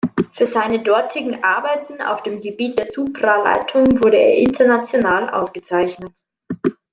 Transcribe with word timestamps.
Für 0.33 0.47
seine 0.47 0.81
dortigen 0.81 1.43
Arbeiten 1.43 2.01
auf 2.01 2.23
dem 2.23 2.41
Gebiet 2.41 2.79
der 2.79 2.87
Supraleitung 2.91 3.83
wurde 4.03 4.17
er 4.17 4.39
international 4.39 5.29
ausgezeichnet. 5.29 6.23